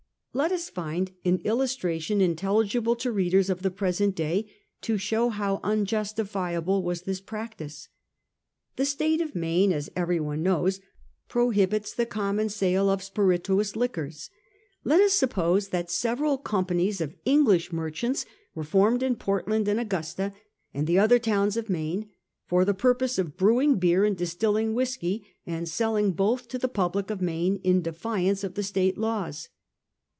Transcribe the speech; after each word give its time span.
Let 0.33 0.53
us 0.53 0.69
find 0.69 1.11
an 1.25 1.39
illustration 1.43 2.21
intelligible 2.21 2.95
to 2.95 3.11
readers 3.11 3.49
of 3.49 3.63
the 3.63 3.69
present 3.69 4.15
day 4.15 4.49
to 4.79 4.97
show 4.97 5.27
how 5.27 5.59
unjustifiable 5.61 6.83
was 6.83 7.01
this 7.01 7.19
practice. 7.19 7.89
The 8.77 8.85
State 8.85 9.19
of 9.19 9.35
Maine, 9.35 9.73
as 9.73 9.89
everyone 9.93 10.41
knows, 10.41 10.79
prohibits 11.27 11.93
the 11.93 12.05
common 12.05 12.47
sale 12.47 12.89
of 12.89 13.03
spirituous 13.03 13.75
liquors. 13.75 14.29
Let 14.85 15.01
us 15.01 15.11
suppose 15.11 15.67
that 15.67 15.91
several 15.91 16.37
companies 16.37 17.01
of 17.01 17.13
English 17.25 17.73
merchants 17.73 18.25
were 18.55 18.63
formed 18.63 19.03
in 19.03 19.17
Portland 19.17 19.67
and 19.67 19.81
Augusta, 19.81 20.31
and 20.73 20.87
the 20.87 20.97
other 20.97 21.19
towns 21.19 21.57
of 21.57 21.69
Maine, 21.69 22.09
for 22.45 22.63
the 22.63 22.73
pur 22.73 22.95
pose 22.95 23.19
of 23.19 23.35
brewing 23.35 23.75
beer 23.79 24.05
and 24.05 24.15
distilling 24.15 24.73
whisky, 24.73 25.27
and 25.45 25.67
selling 25.67 26.13
both 26.13 26.47
to 26.47 26.57
the 26.57 26.69
public 26.69 27.09
of 27.09 27.19
Maine 27.21 27.59
in 27.65 27.81
defiance 27.81 28.45
of 28.45 28.53
the 28.53 28.63
State 28.63 28.97
laws. 28.97 29.49